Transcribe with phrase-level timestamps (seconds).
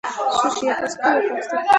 [0.35, 1.59] Суши- японское лакомство.